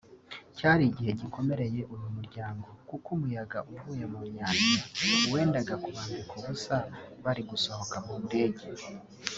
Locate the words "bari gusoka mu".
7.23-8.15